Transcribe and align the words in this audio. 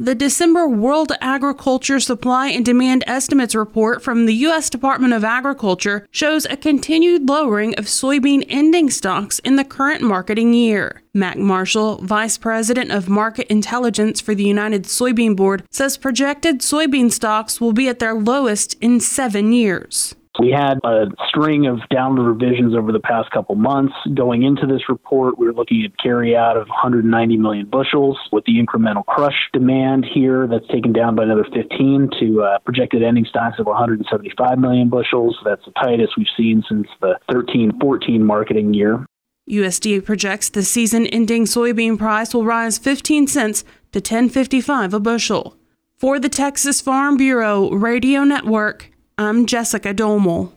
The 0.02 0.16
December 0.16 0.68
World 0.68 1.12
Agriculture 1.22 2.00
Supply 2.00 2.48
and 2.48 2.66
Demand 2.66 3.04
Estimates 3.06 3.54
report 3.54 4.02
from 4.02 4.26
the 4.26 4.34
U.S. 4.34 4.68
Department 4.68 5.14
of 5.14 5.24
Agriculture 5.24 6.08
shows 6.10 6.46
a 6.46 6.58
continued 6.58 7.30
lowering 7.30 7.76
of 7.76 7.86
soybean 7.86 8.44
ending 8.50 8.90
stocks 8.90 9.38
in 9.38 9.58
the 9.58 9.64
current 9.64 10.02
marketing 10.02 10.56
year. 10.56 11.04
Mac 11.14 11.38
Marshall, 11.38 11.98
Vice 11.98 12.40
President 12.40 12.90
of 12.90 13.10
Market 13.10 13.46
Intelligence 13.52 14.20
for 14.20 14.34
the 14.34 14.44
United 14.44 14.86
Soybean 14.86 15.36
Board, 15.36 15.64
says 15.70 15.98
projected 15.98 16.62
soybean 16.62 17.12
stocks 17.12 17.62
will 17.62 17.72
be 17.72 17.88
at 17.88 18.00
their 18.00 18.16
lowest 18.16 18.74
in 18.82 19.00
seven 19.00 19.54
years. 19.54 20.16
We 20.40 20.50
had 20.50 20.80
a 20.84 21.08
string 21.28 21.68
of 21.68 21.80
downward 21.90 22.24
revisions 22.24 22.74
over 22.76 22.92
the 22.92 23.00
past 23.00 23.32
couple 23.32 23.56
months. 23.56 23.94
Going 24.14 24.44
into 24.44 24.66
this 24.66 24.88
report, 24.88 25.38
we 25.38 25.46
were 25.46 25.54
looking 25.54 25.84
at 25.84 25.92
carry 26.02 26.36
out 26.36 26.56
of 26.56 26.68
190 26.70 27.38
million 27.38 27.68
bushels 27.68 28.18
with 28.32 28.46
the 28.46 28.54
incremental 28.54 29.06
crush 29.06 29.50
demand 29.52 30.06
here 30.06 30.48
that's 30.48 30.68
taken 30.68 30.94
down 30.94 31.16
by 31.16 31.24
another 31.24 31.46
15 31.54 32.10
to 32.20 32.44
uh, 32.44 32.60
projected 32.60 33.04
ending 33.04 33.26
stocks 33.26 33.60
of 33.60 33.66
175 33.66 34.58
million 34.58 34.90
bushels. 34.90 35.38
That's 35.44 35.66
the 35.66 35.72
tightest 35.72 36.14
we've 36.18 36.28
seen 36.38 36.64
since 36.68 36.88
the 37.02 37.20
13 37.30 37.80
14 37.80 38.24
marketing 38.24 38.74
year. 38.74 39.06
USDA 39.50 40.06
projects 40.06 40.50
the 40.50 40.64
season 40.64 41.08
ending 41.08 41.44
soybean 41.44 41.98
price 41.98 42.34
will 42.34 42.46
rise 42.46 42.78
15 42.78 43.28
cents 43.28 43.66
to 43.92 44.00
10.55 44.00 44.94
a 44.94 45.00
bushel. 45.00 45.58
For 45.98 46.20
the 46.20 46.30
Texas 46.30 46.80
Farm 46.80 47.18
Bureau 47.18 47.70
Radio 47.72 48.24
Network, 48.24 48.92
I'm 49.18 49.46
Jessica 49.46 49.94
Domel. 49.94 50.52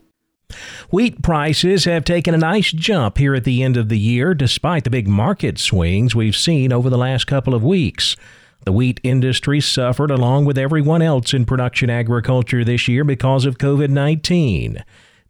Wheat 0.91 1.23
prices 1.23 1.85
have 1.85 2.05
taken 2.05 2.35
a 2.35 2.39
nice 2.39 2.71
jump 2.71 3.19
here 3.19 3.35
at 3.35 3.45
the 3.45 3.63
end 3.63 3.77
of 3.77 3.89
the 3.89 3.99
year, 3.99 4.35
despite 4.35 4.85
the 4.85 4.91
big 4.91 5.09
market 5.09 5.59
swings 5.59 6.15
we've 6.15 6.37
seen 6.37 6.73
over 6.73 6.89
the 6.89 6.99
last 6.99 7.27
couple 7.27 7.55
of 7.55 7.65
weeks. 7.65 8.17
The 8.65 8.73
wheat 8.73 9.01
industry 9.03 9.61
suffered 9.61 10.11
along 10.11 10.45
with 10.45 10.57
everyone 10.57 11.03
else 11.03 11.35
in 11.35 11.45
production 11.45 11.91
agriculture 11.91 12.65
this 12.65 12.89
year 12.89 13.05
because 13.05 13.45
of 13.45 13.59
COVID 13.59 13.91
19. 13.91 14.85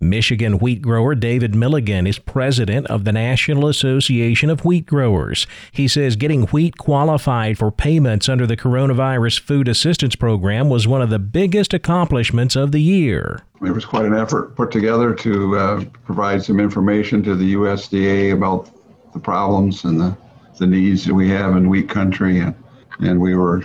Michigan 0.04 0.58
wheat 0.58 0.82
grower 0.82 1.14
David 1.14 1.54
Milligan 1.54 2.06
is 2.06 2.18
president 2.18 2.86
of 2.88 3.04
the 3.04 3.12
National 3.12 3.68
Association 3.68 4.50
of 4.50 4.64
Wheat 4.64 4.86
Growers. 4.86 5.46
He 5.72 5.88
says 5.88 6.14
getting 6.14 6.42
wheat 6.48 6.76
qualified 6.76 7.58
for 7.58 7.72
payments 7.72 8.28
under 8.28 8.46
the 8.46 8.56
Coronavirus 8.56 9.40
Food 9.40 9.66
Assistance 9.66 10.14
Program 10.14 10.68
was 10.68 10.86
one 10.86 11.00
of 11.00 11.10
the 11.10 11.18
biggest 11.18 11.72
accomplishments 11.72 12.54
of 12.54 12.70
the 12.70 12.82
year. 12.82 13.40
It 13.62 13.72
was 13.72 13.86
quite 13.86 14.04
an 14.04 14.14
effort 14.14 14.54
put 14.56 14.70
together 14.70 15.14
to 15.14 15.56
uh, 15.56 15.84
provide 16.04 16.44
some 16.44 16.60
information 16.60 17.22
to 17.22 17.34
the 17.34 17.54
USDA 17.54 18.32
about 18.32 18.70
the 19.14 19.18
problems 19.18 19.84
and 19.84 19.98
the, 19.98 20.16
the 20.58 20.66
needs 20.66 21.06
that 21.06 21.14
we 21.14 21.30
have 21.30 21.56
in 21.56 21.68
wheat 21.68 21.88
country. 21.88 22.40
And, 22.40 22.54
and 23.00 23.20
we 23.20 23.34
were 23.34 23.64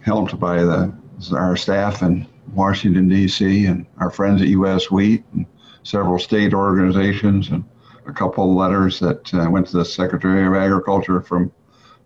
helped 0.00 0.38
by 0.38 0.62
the, 0.62 0.94
our 1.32 1.56
staff 1.56 2.02
in 2.02 2.26
Washington, 2.54 3.08
D.C., 3.08 3.66
and 3.66 3.86
our 3.98 4.10
friends 4.10 4.42
at 4.42 4.48
U.S. 4.48 4.90
Wheat. 4.90 5.24
And, 5.32 5.46
several 5.82 6.18
state 6.18 6.54
organizations 6.54 7.48
and 7.48 7.64
a 8.06 8.12
couple 8.12 8.50
of 8.50 8.56
letters 8.56 8.98
that 9.00 9.32
uh, 9.34 9.48
went 9.50 9.66
to 9.68 9.76
the 9.76 9.84
Secretary 9.84 10.46
of 10.46 10.54
Agriculture 10.54 11.20
from 11.20 11.52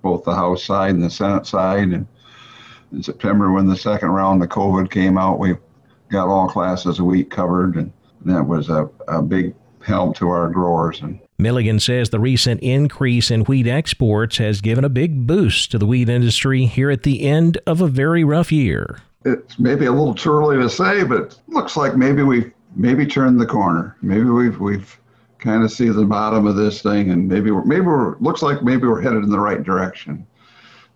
both 0.02 0.24
the 0.24 0.34
House 0.34 0.64
side 0.64 0.94
and 0.94 1.02
the 1.02 1.10
Senate 1.10 1.46
side. 1.46 1.88
And 1.88 2.06
in 2.92 3.02
September, 3.02 3.52
when 3.52 3.66
the 3.66 3.76
second 3.76 4.10
round 4.10 4.42
of 4.42 4.48
COVID 4.48 4.90
came 4.90 5.18
out, 5.18 5.38
we 5.38 5.54
got 6.10 6.28
all 6.28 6.48
classes 6.48 6.98
of 6.98 7.06
wheat 7.06 7.30
covered, 7.30 7.76
and 7.76 7.92
that 8.24 8.46
was 8.46 8.68
a, 8.68 8.88
a 9.08 9.22
big 9.22 9.54
help 9.82 10.16
to 10.16 10.28
our 10.28 10.48
growers. 10.48 11.00
And 11.00 11.18
Milligan 11.38 11.80
says 11.80 12.10
the 12.10 12.20
recent 12.20 12.60
increase 12.60 13.30
in 13.30 13.42
wheat 13.42 13.66
exports 13.66 14.38
has 14.38 14.60
given 14.60 14.84
a 14.84 14.88
big 14.88 15.26
boost 15.26 15.70
to 15.70 15.78
the 15.78 15.86
wheat 15.86 16.08
industry 16.08 16.66
here 16.66 16.90
at 16.90 17.02
the 17.02 17.22
end 17.22 17.58
of 17.66 17.80
a 17.80 17.88
very 17.88 18.24
rough 18.24 18.50
year. 18.50 18.98
It's 19.24 19.58
maybe 19.58 19.86
a 19.86 19.92
little 19.92 20.14
too 20.14 20.32
early 20.32 20.56
to 20.56 20.68
say, 20.70 21.02
but 21.02 21.38
looks 21.48 21.76
like 21.76 21.96
maybe 21.96 22.22
we've 22.22 22.52
maybe 22.76 23.06
turn 23.06 23.38
the 23.38 23.46
corner. 23.46 23.96
Maybe 24.02 24.24
we've 24.24 24.60
we've 24.60 25.00
kind 25.38 25.64
of 25.64 25.72
see 25.72 25.88
the 25.88 26.04
bottom 26.04 26.46
of 26.46 26.56
this 26.56 26.82
thing, 26.82 27.10
and 27.10 27.26
maybe 27.26 27.50
we're 27.50 27.64
maybe 27.64 27.82
we're 27.82 28.16
looks 28.18 28.42
like 28.42 28.62
maybe 28.62 28.86
we're 28.86 29.00
headed 29.00 29.24
in 29.24 29.30
the 29.30 29.40
right 29.40 29.62
direction, 29.62 30.26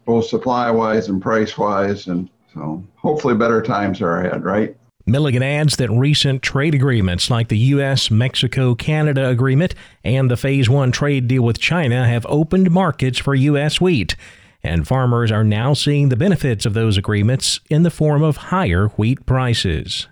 both 0.04 0.26
supply 0.26 0.70
wise 0.70 1.08
and 1.08 1.20
price 1.20 1.58
wise, 1.58 2.06
and 2.06 2.28
so 2.54 2.84
hopefully 2.96 3.34
better 3.34 3.62
times 3.62 4.00
are 4.00 4.20
ahead, 4.20 4.44
right? 4.44 4.76
Milligan 5.06 5.42
adds 5.42 5.76
that 5.76 5.90
recent 5.90 6.42
trade 6.42 6.74
agreements 6.74 7.30
like 7.30 7.48
the 7.48 7.58
U.S. 7.58 8.10
Mexico 8.10 8.74
Canada 8.74 9.28
agreement 9.28 9.74
and 10.04 10.30
the 10.30 10.36
Phase 10.36 10.68
1 10.68 10.92
trade 10.92 11.26
deal 11.26 11.42
with 11.42 11.58
China 11.58 12.06
have 12.06 12.26
opened 12.28 12.70
markets 12.70 13.18
for 13.18 13.34
U.S. 13.34 13.80
wheat. 13.80 14.14
and 14.62 14.86
farmers 14.86 15.32
are 15.32 15.42
now 15.42 15.72
seeing 15.72 16.10
the 16.10 16.16
benefits 16.16 16.66
of 16.66 16.74
those 16.74 16.98
agreements 16.98 17.60
in 17.70 17.82
the 17.82 17.90
form 17.90 18.22
of 18.22 18.36
higher 18.36 18.88
wheat 18.88 19.24
prices. 19.26 20.06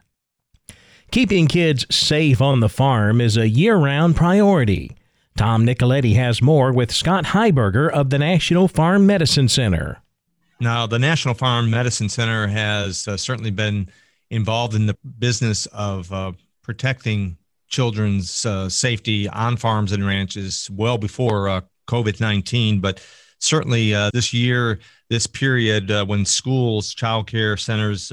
Keeping 1.10 1.46
kids 1.46 1.87
safe 1.94 2.43
on 2.43 2.60
the 2.60 2.69
farm 2.69 3.22
is 3.22 3.38
a 3.38 3.49
year 3.49 3.76
round 3.76 4.14
priority. 4.14 4.94
Tom 5.38 5.64
Nicoletti 5.64 6.14
has 6.16 6.43
more 6.43 6.70
with 6.70 6.93
Scott 6.93 7.25
Heiberger 7.25 7.90
of 7.90 8.10
the 8.10 8.19
National 8.19 8.69
Farm 8.69 9.06
Medicine 9.06 9.49
Center. 9.49 10.02
Now, 10.60 10.87
the 10.87 10.99
National 10.99 11.32
Farm 11.32 11.70
Medicine 11.70 12.10
Center 12.10 12.46
has 12.46 13.08
uh, 13.08 13.16
certainly 13.16 13.50
been 13.50 13.88
involved 14.31 14.75
in 14.75 14.84
the 14.84 14.99
business 15.19 15.64
of 15.66 16.12
uh, 16.12 16.32
protecting 16.62 17.38
children's 17.69 18.44
uh, 18.44 18.69
safety 18.69 19.28
on 19.31 19.56
farms 19.56 19.93
and 19.93 20.06
ranches 20.06 20.69
well 20.70 20.99
before 20.99 21.49
uh, 21.49 21.60
COVID 21.87 22.20
19. 22.20 22.81
But 22.81 23.02
certainly 23.38 23.94
uh, 23.94 24.10
this 24.12 24.34
year, 24.34 24.78
this 25.08 25.26
period 25.26 25.90
uh, 25.90 26.05
when 26.05 26.26
schools, 26.26 26.94
childcare 26.94 27.58
centers, 27.58 28.12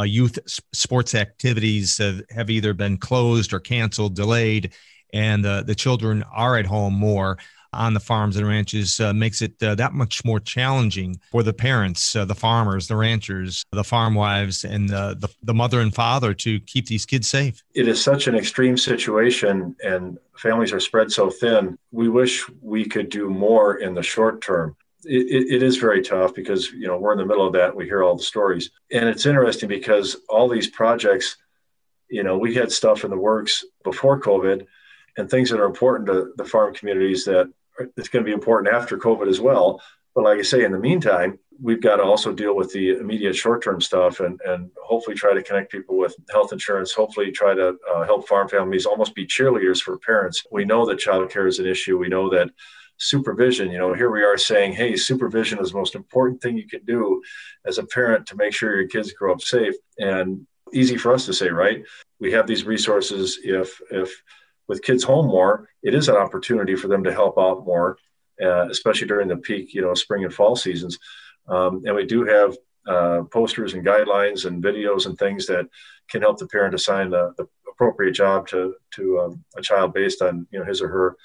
uh, 0.00 0.02
uh, 0.02 0.04
youth 0.04 0.38
sports 0.72 1.14
activities 1.14 1.98
have 1.98 2.22
have 2.30 2.50
either 2.50 2.72
been 2.74 2.96
closed 2.96 3.52
or 3.52 3.60
canceled, 3.60 4.14
delayed, 4.14 4.72
and 5.12 5.44
the 5.44 5.74
children 5.74 6.24
are 6.32 6.56
at 6.56 6.66
home 6.66 6.94
more 6.94 7.36
on 7.72 7.94
the 7.94 8.00
farms 8.00 8.36
and 8.36 8.46
ranches 8.46 8.98
uh, 9.00 9.12
makes 9.12 9.42
it 9.42 9.52
uh, 9.62 9.74
that 9.76 9.92
much 9.92 10.24
more 10.24 10.40
challenging 10.40 11.20
for 11.30 11.42
the 11.42 11.52
parents, 11.52 12.16
uh, 12.16 12.24
the 12.24 12.34
farmers, 12.34 12.88
the 12.88 12.96
ranchers, 12.96 13.64
the 13.72 13.84
farm 13.84 14.14
wives, 14.14 14.64
and 14.64 14.88
the, 14.88 15.30
the 15.44 15.54
mother 15.54 15.80
and 15.80 15.94
father 15.94 16.34
to 16.34 16.58
keep 16.60 16.86
these 16.86 17.06
kids 17.06 17.28
safe. 17.28 17.62
It 17.74 17.86
is 17.86 18.02
such 18.02 18.26
an 18.26 18.34
extreme 18.34 18.76
situation, 18.76 19.76
and 19.84 20.18
families 20.36 20.72
are 20.72 20.80
spread 20.80 21.12
so 21.12 21.30
thin. 21.30 21.78
We 21.92 22.08
wish 22.08 22.44
we 22.60 22.84
could 22.86 23.08
do 23.08 23.30
more 23.30 23.76
in 23.76 23.94
the 23.94 24.02
short 24.02 24.40
term. 24.40 24.76
It, 25.04 25.54
it, 25.54 25.62
is 25.62 25.78
very 25.78 26.02
tough 26.02 26.34
because 26.34 26.72
you 26.72 26.86
know 26.86 26.98
we're 26.98 27.12
in 27.12 27.18
the 27.18 27.24
middle 27.24 27.46
of 27.46 27.54
that. 27.54 27.74
We 27.74 27.86
hear 27.86 28.02
all 28.02 28.16
the 28.16 28.22
stories, 28.22 28.70
and 28.92 29.08
it's 29.08 29.24
interesting 29.24 29.68
because 29.68 30.16
all 30.28 30.48
these 30.48 30.68
projects, 30.68 31.38
you 32.10 32.22
know, 32.22 32.36
we 32.36 32.54
had 32.54 32.70
stuff 32.70 33.02
in 33.02 33.10
the 33.10 33.16
works 33.16 33.64
before 33.82 34.20
COVID, 34.20 34.66
and 35.16 35.30
things 35.30 35.48
that 35.50 35.60
are 35.60 35.66
important 35.66 36.06
to 36.08 36.32
the 36.36 36.44
farm 36.44 36.74
communities 36.74 37.24
that 37.24 37.50
it's 37.96 38.08
going 38.08 38.24
to 38.24 38.28
be 38.28 38.34
important 38.34 38.74
after 38.74 38.98
COVID 38.98 39.28
as 39.28 39.40
well. 39.40 39.80
But 40.14 40.24
like 40.24 40.38
I 40.38 40.42
say, 40.42 40.64
in 40.64 40.72
the 40.72 40.78
meantime, 40.78 41.38
we've 41.60 41.80
got 41.80 41.96
to 41.96 42.02
also 42.02 42.32
deal 42.32 42.56
with 42.56 42.72
the 42.72 42.90
immediate 42.90 43.34
short-term 43.34 43.80
stuff 43.80 44.20
and, 44.20 44.40
and 44.46 44.70
hopefully 44.82 45.14
try 45.16 45.34
to 45.34 45.42
connect 45.42 45.70
people 45.70 45.98
with 45.98 46.16
health 46.30 46.52
insurance. 46.52 46.92
Hopefully, 46.92 47.30
try 47.30 47.54
to 47.54 47.76
uh, 47.94 48.04
help 48.04 48.26
farm 48.26 48.48
families 48.48 48.86
almost 48.86 49.14
be 49.14 49.26
cheerleaders 49.26 49.80
for 49.80 49.98
parents. 49.98 50.44
We 50.50 50.64
know 50.64 50.86
that 50.86 50.98
childcare 50.98 51.48
is 51.48 51.58
an 51.58 51.66
issue. 51.66 51.98
We 51.98 52.08
know 52.08 52.30
that 52.30 52.50
supervision. 53.00 53.72
You 53.72 53.78
know, 53.78 53.94
here 53.94 54.10
we 54.10 54.22
are 54.22 54.36
saying, 54.36 54.74
hey, 54.74 54.94
supervision 54.94 55.58
is 55.58 55.72
the 55.72 55.78
most 55.78 55.94
important 55.94 56.40
thing 56.40 56.56
you 56.56 56.68
can 56.68 56.84
do 56.84 57.22
as 57.64 57.78
a 57.78 57.84
parent 57.86 58.26
to 58.26 58.36
make 58.36 58.52
sure 58.52 58.78
your 58.78 58.88
kids 58.88 59.12
grow 59.12 59.32
up 59.32 59.40
safe. 59.40 59.74
And 59.98 60.46
easy 60.72 60.96
for 60.96 61.12
us 61.12 61.26
to 61.26 61.32
say, 61.32 61.48
right? 61.48 61.82
We 62.20 62.30
have 62.32 62.46
these 62.46 62.64
resources. 62.64 63.38
If 63.42 63.80
if 63.90 64.22
with 64.68 64.82
kids 64.82 65.02
home 65.02 65.26
more, 65.26 65.68
it 65.82 65.94
is 65.94 66.08
an 66.08 66.16
opportunity 66.16 66.76
for 66.76 66.86
them 66.86 67.02
to 67.02 67.12
help 67.12 67.38
out 67.38 67.66
more, 67.66 67.96
uh, 68.40 68.68
especially 68.68 69.08
during 69.08 69.26
the 69.26 69.36
peak, 69.36 69.74
you 69.74 69.82
know, 69.82 69.94
spring 69.94 70.24
and 70.24 70.32
fall 70.32 70.54
seasons. 70.54 70.98
Um, 71.48 71.82
and 71.84 71.96
we 71.96 72.06
do 72.06 72.24
have 72.24 72.56
uh, 72.86 73.22
posters 73.32 73.74
and 73.74 73.84
guidelines 73.84 74.44
and 74.44 74.62
videos 74.62 75.06
and 75.06 75.18
things 75.18 75.46
that 75.46 75.66
can 76.08 76.22
help 76.22 76.38
the 76.38 76.46
parent 76.46 76.74
assign 76.74 77.10
the, 77.10 77.32
the 77.36 77.46
appropriate 77.70 78.12
job 78.12 78.46
to 78.48 78.74
to 78.92 79.18
um, 79.20 79.44
a 79.56 79.62
child 79.62 79.94
based 79.94 80.22
on 80.22 80.46
you 80.50 80.58
know 80.58 80.64
his 80.64 80.82
or 80.82 80.88
her 80.88 81.16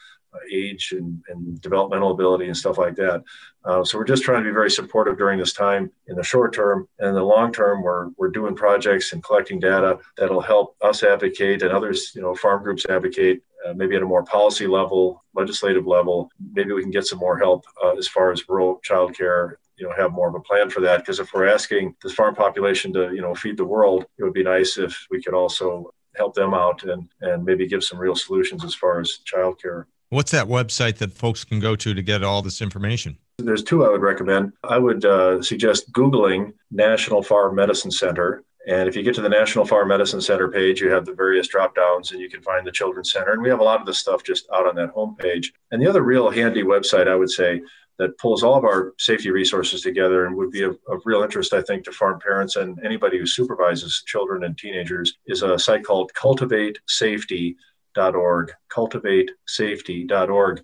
age 0.52 0.94
and, 0.98 1.22
and 1.30 1.60
developmental 1.62 2.12
ability 2.12 2.46
and 2.46 2.58
stuff 2.58 2.78
like 2.78 2.96
that. 2.96 3.24
Uh, 3.64 3.84
so 3.84 3.98
we're 3.98 4.06
just 4.06 4.24
trying 4.24 4.44
to 4.44 4.50
be 4.50 4.54
very 4.54 4.70
supportive 4.70 5.18
during 5.18 5.40
this 5.40 5.54
time 5.54 5.92
in 6.08 6.16
the 6.16 6.24
short 6.24 6.54
term. 6.54 6.88
And 7.00 7.10
in 7.10 7.16
the 7.16 7.24
long 7.24 7.52
term, 7.52 7.82
we're, 7.82 8.10
we're 8.18 8.30
doing 8.30 8.56
projects 8.56 9.14
and 9.14 9.24
collecting 9.24 9.60
data 9.60 10.00
that'll 10.18 10.42
help 10.42 10.76
us 10.82 11.04
advocate 11.04 11.64
and 11.64 11.72
others, 11.72 12.12
you 12.16 12.22
know, 12.22 12.36
farm 12.36 12.64
groups 12.64 12.86
advocate, 12.88 13.42
uh, 13.66 13.74
maybe 13.74 13.96
at 13.96 14.04
a 14.04 14.06
more 14.06 14.24
policy 14.24 14.68
level, 14.68 15.24
legislative 15.34 15.88
level. 15.88 16.30
Maybe 16.54 16.74
we 16.74 16.84
can 16.84 16.92
get 16.92 17.08
some 17.08 17.20
more 17.20 17.38
help 17.38 17.66
uh, 17.84 17.96
as 17.98 18.08
far 18.08 18.32
as 18.32 18.48
rural 18.48 18.82
childcare 18.88 19.56
you 19.78 19.88
know 19.88 19.94
have 19.96 20.12
more 20.12 20.30
of 20.30 20.36
a 20.36 20.40
plan 20.40 20.70
for 20.70 20.82
that 20.82 21.00
because 21.00 21.20
if 21.20 21.34
we're 21.34 21.48
asking 21.48 21.96
this 22.02 22.14
farm 22.14 22.36
population 22.36 22.94
to 22.94 23.14
you 23.14 23.22
know 23.22 23.36
feed 23.36 23.58
the 23.58 23.66
world 23.66 24.06
it 24.18 24.24
would 24.24 24.34
be 24.34 24.44
nice 24.44 24.78
if 24.78 25.06
we 25.10 25.22
could 25.22 25.34
also 25.34 25.92
help 26.16 26.34
them 26.34 26.54
out 26.54 26.84
and 26.84 27.10
and 27.22 27.44
maybe 27.44 27.68
give 27.68 27.84
some 27.84 28.00
real 28.00 28.16
solutions 28.16 28.64
as 28.64 28.74
far 28.74 29.00
as 29.00 29.20
childcare 29.26 29.86
What's 30.10 30.32
that 30.32 30.48
website 30.48 30.98
that 30.98 31.14
folks 31.14 31.44
can 31.44 31.60
go 31.60 31.76
to 31.76 31.94
to 31.94 32.02
get 32.02 32.24
all 32.24 32.42
this 32.42 32.62
information? 32.62 33.18
There's 33.38 33.64
two 33.64 33.86
I 33.86 33.90
would 33.90 34.02
recommend. 34.02 34.54
I 34.64 34.78
would 34.78 35.04
uh, 35.04 35.42
suggest 35.42 35.92
Googling 35.92 36.54
National 36.72 37.22
Farm 37.22 37.56
Medicine 37.56 37.92
Center. 37.92 38.44
And 38.68 38.88
if 38.88 38.96
you 38.96 39.04
get 39.04 39.14
to 39.16 39.22
the 39.22 39.30
National 39.30 39.66
Farm 39.66 39.88
Medicine 39.90 40.22
Center 40.22 40.48
page, 40.48 40.80
you 40.82 40.90
have 40.90 41.06
the 41.06 41.14
various 41.14 41.48
drop 41.48 41.76
downs 41.76 42.12
and 42.12 42.22
you 42.22 42.30
can 42.30 42.42
find 42.42 42.66
the 42.66 42.72
Children's 42.72 43.12
Center. 43.12 43.32
And 43.32 43.42
we 43.42 43.50
have 43.50 43.60
a 43.60 43.64
lot 43.64 43.80
of 43.80 43.86
this 43.86 43.98
stuff 43.98 44.24
just 44.24 44.48
out 44.54 44.68
on 44.68 44.76
that 44.76 44.94
homepage. 44.96 45.48
And 45.72 45.82
the 45.82 45.88
other 45.88 46.02
real 46.02 46.30
handy 46.30 46.64
website, 46.64 47.08
I 47.08 47.16
would 47.16 47.30
say, 47.30 47.62
that 47.98 48.18
pulls 48.18 48.44
all 48.44 48.56
of 48.56 48.64
our 48.64 48.94
safety 48.98 49.32
resources 49.32 49.82
together 49.82 50.26
and 50.26 50.36
would 50.36 50.52
be 50.52 50.64
of, 50.64 50.78
of, 50.88 51.02
real 51.06 51.24
interest, 51.24 51.54
I 51.54 51.62
think, 51.62 51.86
to 51.86 51.92
farm 51.92 52.20
parents 52.20 52.58
and 52.58 52.78
anybody 52.84 53.18
who 53.18 53.26
supervises 53.26 54.04
children 54.06 54.44
and 54.44 54.58
teenagers 54.58 55.18
is 55.28 55.44
a 55.44 55.58
site 55.58 55.86
called 55.86 56.14
Cultivate 56.14 56.78
Safety 56.88 57.56
cultivatesafety.org, 57.96 58.54
cultivatesafety.org. 58.72 60.64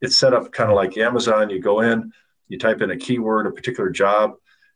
It's 0.00 0.16
set 0.16 0.34
up 0.34 0.52
kind 0.52 0.70
of 0.70 0.76
like 0.76 0.96
Amazon. 0.96 1.50
You 1.50 1.60
go 1.60 1.80
in, 1.80 2.12
you 2.48 2.58
type 2.58 2.82
in 2.82 2.90
a 2.90 2.96
keyword, 2.96 3.46
a 3.46 3.52
particular 3.52 3.90
job, 3.90 4.34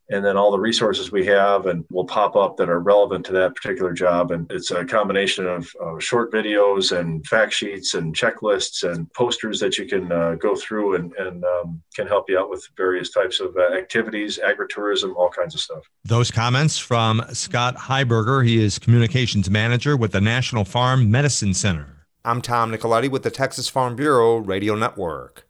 and 0.09 0.25
then 0.25 0.37
all 0.37 0.53
the 0.53 0.59
resources 0.59 1.11
we 1.11 1.27
have 1.27 1.67
and 1.67 1.85
will 1.91 2.05
pop 2.05 2.37
up 2.37 2.57
that 2.57 2.69
are 2.69 2.79
relevant 2.79 3.27
to 3.27 3.33
that 3.33 3.57
particular 3.57 3.93
job. 3.93 4.31
And 4.31 4.51
it's 4.53 4.71
a 4.71 4.85
combination 4.85 5.47
of 5.47 5.69
short 5.99 6.33
videos 6.33 6.97
and 6.97 7.27
fact 7.27 7.53
sheets 7.53 7.95
and 7.95 8.15
checklists 8.15 8.89
and 8.89 9.13
posters 9.15 9.59
that 9.61 9.79
you 9.79 9.87
can 9.87 10.13
uh, 10.13 10.37
go 10.37 10.55
through 10.55 10.95
and, 10.95 11.13
and 11.15 11.45
um, 11.45 11.83
can 11.95 12.07
help 12.07 12.31
you 12.31 12.39
out 12.39 12.51
with 12.51 12.67
various 12.77 13.11
types 13.11 13.41
of 13.41 13.57
uh, 13.57 13.75
activities, 13.75 14.39
agritourism, 14.39 15.15
all 15.17 15.29
kinds 15.29 15.55
of 15.55 15.61
stuff. 15.61 15.83
Those 16.05 16.31
comments 16.31 16.79
from 16.79 17.25
Scott 17.33 17.77
Heiberger. 17.77 18.47
He 18.47 18.63
is 18.63 18.79
communications 18.79 19.51
manager 19.51 19.97
with 19.97 20.13
the 20.13 20.21
National 20.21 20.65
Farm 20.65 21.11
Medicine 21.11 21.53
Center. 21.53 21.96
I'm 22.27 22.43
Tom 22.43 22.73
Nicoletti 22.73 23.09
with 23.09 23.23
the 23.23 23.31
Texas 23.31 23.69
Farm 23.69 23.95
Bureau 23.95 24.39
Radio 24.39 24.75
Network. 24.75 25.47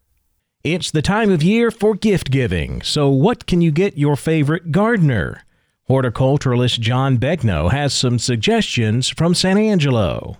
It's 0.62 0.90
the 0.90 1.00
time 1.00 1.30
of 1.30 1.42
year 1.42 1.70
for 1.70 1.94
gift 1.94 2.30
giving, 2.30 2.82
so 2.82 3.08
what 3.08 3.46
can 3.46 3.62
you 3.62 3.70
get 3.70 3.96
your 3.96 4.14
favorite 4.14 4.72
gardener? 4.72 5.42
Horticulturalist 5.88 6.78
John 6.80 7.16
Begnaud 7.16 7.70
has 7.70 7.94
some 7.94 8.18
suggestions 8.18 9.08
from 9.08 9.32
San 9.32 9.56
Angelo. 9.56 10.36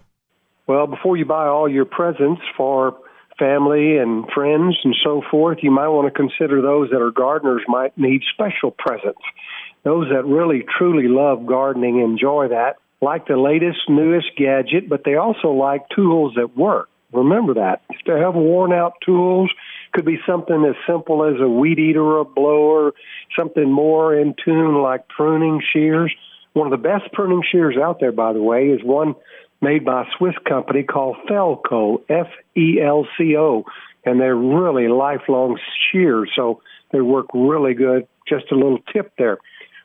Well, 0.67 0.87
before 0.87 1.17
you 1.17 1.25
buy 1.25 1.47
all 1.47 1.71
your 1.71 1.87
presents 1.87 2.43
for 2.55 2.99
family 3.39 3.97
and 3.97 4.27
friends 4.35 4.77
and 4.85 4.95
so 5.03 5.23
forth, 5.31 5.61
you 5.63 5.71
might 5.71 5.89
want 5.89 6.07
to 6.07 6.15
consider 6.15 6.61
those 6.61 6.91
that 6.91 7.01
are 7.01 7.13
gardeners 7.13 7.63
might 7.67 7.97
need 7.97 8.21
special 8.35 8.73
presents. 8.73 9.23
Those 9.85 10.09
that 10.13 10.27
really 10.27 10.67
truly 10.77 11.09
love 11.09 11.47
gardening 11.47 12.01
enjoy 12.01 12.49
that 12.49 12.77
like 13.01 13.27
the 13.27 13.37
latest, 13.37 13.79
newest 13.89 14.29
gadget, 14.37 14.89
but 14.89 15.03
they 15.05 15.17
also 15.17 15.49
like 15.49 15.89
tools 15.95 16.35
that 16.37 16.57
work. 16.57 16.89
Remember 17.13 17.55
that. 17.55 17.83
If 17.91 18.01
they 18.07 18.19
have 18.19 18.35
worn 18.35 18.73
out 18.73 18.95
tools, 19.05 19.51
could 19.93 20.05
be 20.05 20.19
something 20.27 20.65
as 20.65 20.75
simple 20.87 21.25
as 21.25 21.41
a 21.41 21.49
weed 21.49 21.79
eater 21.79 22.03
or 22.03 22.19
a 22.19 22.25
blower, 22.25 22.93
something 23.39 23.71
more 23.71 24.15
in 24.15 24.35
tune 24.45 24.83
like 24.83 25.09
pruning 25.09 25.63
shears. 25.73 26.13
One 26.53 26.67
of 26.67 26.71
the 26.71 26.89
best 26.89 27.13
pruning 27.13 27.43
shears 27.51 27.77
out 27.77 28.01
there, 28.01 28.13
by 28.13 28.33
the 28.33 28.43
way, 28.43 28.69
is 28.69 28.83
one 28.83 29.15
made 29.61 29.85
by 29.85 30.03
a 30.03 30.05
Swiss 30.19 30.35
company 30.47 30.83
called 30.83 31.17
Felco, 31.29 32.03
F 32.09 32.29
E 32.57 32.81
L 32.83 33.07
C 33.17 33.37
O, 33.37 33.65
and 34.05 34.21
they're 34.21 34.37
really 34.37 34.89
lifelong 34.89 35.59
shears, 35.91 36.31
so 36.35 36.61
they 36.93 37.01
work 37.01 37.27
really 37.33 37.75
good. 37.75 38.07
Just 38.29 38.51
a 38.53 38.55
little 38.55 38.81
tip 38.93 39.13
there. 39.17 39.39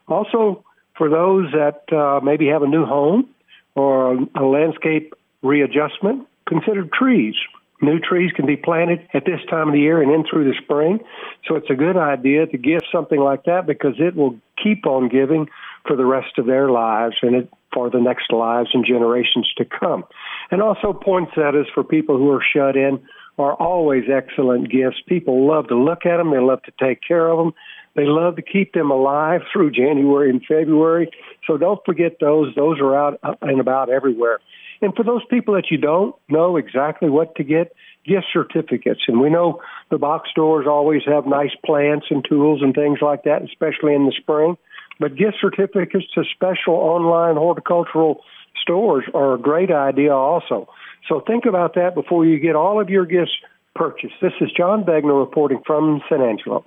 Also, 0.08 0.64
for 1.02 1.10
those 1.10 1.52
that 1.52 1.92
uh, 1.92 2.20
maybe 2.24 2.46
have 2.46 2.62
a 2.62 2.68
new 2.68 2.86
home 2.86 3.28
or 3.74 4.20
a 4.36 4.46
landscape 4.46 5.16
readjustment, 5.42 6.28
consider 6.48 6.86
trees. 6.94 7.34
New 7.82 7.98
trees 7.98 8.32
can 8.36 8.46
be 8.46 8.56
planted 8.56 9.00
at 9.16 9.26
this 9.26 9.40
time 9.50 9.70
of 9.70 9.74
the 9.74 9.80
year 9.80 10.00
and 10.00 10.12
in 10.12 10.24
through 10.30 10.44
the 10.44 10.56
spring. 10.62 11.00
So 11.48 11.56
it's 11.56 11.72
a 11.72 11.74
good 11.74 11.98
idea 11.98 12.46
to 12.46 12.56
give 12.56 12.82
something 12.92 13.20
like 13.20 13.46
that 13.46 13.66
because 13.66 13.96
it 13.98 14.16
will 14.16 14.38
keep 14.64 14.86
on 14.86 15.10
giving 15.10 15.48
for 15.88 15.96
the 15.96 16.06
rest 16.06 16.38
of 16.38 16.46
their 16.46 16.70
lives 16.70 17.16
and 17.24 17.34
it, 17.34 17.50
for 17.74 17.90
the 17.90 18.00
next 18.00 18.32
lives 18.32 18.70
and 18.76 18.86
generations 18.86 19.52
to 19.58 19.66
come. 19.66 20.04
And 20.52 20.62
also 20.62 20.94
poinsettias 20.94 21.66
for 21.74 21.84
people 21.84 22.20
who 22.20 22.30
are 22.30 22.44
shut 22.54 22.76
in 22.76 23.02
are 23.40 23.56
always 23.56 24.04
excellent 24.08 24.70
gifts. 24.70 24.98
People 25.08 25.48
love 25.48 25.68
to 25.70 25.76
look 25.76 26.06
at 26.06 26.18
them. 26.18 26.30
They 26.30 26.38
love 26.38 26.62
to 26.64 26.72
take 26.80 27.00
care 27.02 27.28
of 27.28 27.40
them. 27.40 27.54
They 27.96 28.06
love 28.06 28.36
to 28.38 28.42
keep 28.42 28.74
them 28.74 28.92
alive 28.92 29.42
through 29.54 29.72
January 29.72 30.30
and 30.30 30.42
February. 30.46 31.10
So 31.48 31.58
don't 31.58 31.80
forget 31.86 32.18
those. 32.20 32.54
Those 32.56 32.80
are 32.80 32.96
out 32.96 33.20
uh, 33.24 33.36
and 33.42 33.60
about 33.60 33.90
everywhere. 33.90 34.40
And 34.82 34.96
for 34.96 35.04
those 35.04 35.22
people 35.30 35.54
that 35.54 35.70
you 35.70 35.78
don't 35.78 36.16
know 36.28 36.58
exactly 36.58 37.10
what 37.10 37.36
to 37.36 37.44
get, 37.44 37.74
gift 38.06 38.26
certificates. 38.34 39.02
And 39.08 39.20
we 39.20 39.30
know 39.30 39.62
the 39.92 40.00
box 40.00 40.30
stores 40.32 40.66
always 40.68 41.04
have 41.06 41.28
nice 41.28 41.56
plants 41.64 42.08
and 42.10 42.26
tools 42.28 42.62
and 42.64 42.74
things 42.74 43.00
like 43.02 43.24
that, 43.24 43.44
especially 43.44 43.94
in 43.94 44.06
the 44.06 44.14
spring. 44.20 44.58
But 45.00 45.16
gift 45.16 45.38
certificates 45.40 46.06
to 46.16 46.24
special 46.34 46.74
online 46.74 47.36
horticultural 47.36 48.24
stores 48.62 49.06
are 49.14 49.36
a 49.36 49.40
great 49.40 49.72
idea 49.72 50.14
also. 50.14 50.68
So 51.08 51.20
think 51.20 51.46
about 51.46 51.76
that 51.76 51.96
before 51.96 52.26
you 52.26 52.40
get 52.40 52.56
all 52.56 52.82
of 52.82 52.90
your 52.90 53.06
gifts 53.06 53.32
purchased. 53.76 54.16
This 54.22 54.34
is 54.42 54.50
John 54.56 54.84
Begnaud 54.84 55.20
reporting 55.20 55.62
from 55.66 56.02
San 56.10 56.22
Angelo. 56.22 56.64